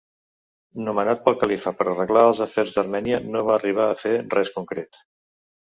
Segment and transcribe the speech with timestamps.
[0.87, 5.05] Nomenat pel califa per arreglar els afers d'Armènia no va arribar a fer res concret.